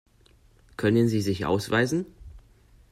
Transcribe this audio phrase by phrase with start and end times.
[0.77, 2.07] Können Sie sich ausweisen?